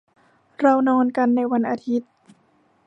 [0.59, 2.11] เรานอนกันในวันอาทิตย์